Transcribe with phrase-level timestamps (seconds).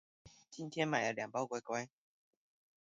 [0.49, 1.87] 今天買了兩包乖乖